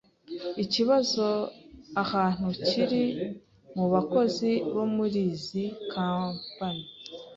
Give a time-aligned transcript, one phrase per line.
[0.63, 1.25] ikibazo
[2.03, 3.05] ahantu kiri
[3.75, 6.83] mu bakozi bo muri izi Company